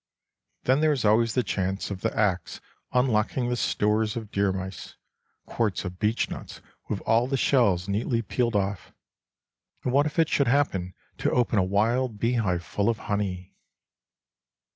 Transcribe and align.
Then 0.63 0.79
there 0.79 0.93
is 0.93 1.05
always 1.05 1.35
the 1.35 1.43
chance 1.43 1.91
of 1.91 2.01
the 2.01 2.11
axe 2.17 2.59
unlocking 2.91 3.49
the 3.49 3.55
stores 3.55 4.15
of 4.15 4.31
deermice, 4.31 4.95
quarts 5.45 5.85
of 5.85 5.99
beechnuts 5.99 6.59
with 6.89 7.01
all 7.01 7.27
the 7.27 7.37
shells 7.37 7.87
neatly 7.87 8.23
peeled 8.23 8.55
off; 8.55 8.93
and 9.83 9.93
what 9.93 10.07
if 10.07 10.17
it 10.17 10.27
should 10.27 10.47
happen 10.47 10.95
to 11.19 11.29
open 11.29 11.59
a 11.59 11.63
wild 11.63 12.17
bee 12.17 12.33
hive 12.33 12.63
full 12.65 12.89
of 12.89 12.97
honey! 13.11 13.53